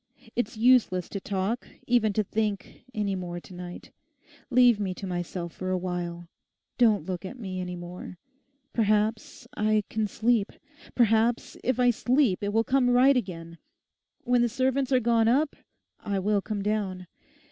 [0.35, 3.91] It's useless to talk, even to think, any more to night.
[4.49, 6.27] Leave me to myself for a while.
[6.79, 8.17] Don't look at me any more.
[8.73, 10.53] Perhaps I can sleep:
[10.95, 13.59] perhaps if I sleep it will come right again.
[14.23, 15.55] When the servants are gone up,
[15.99, 17.05] I will come down.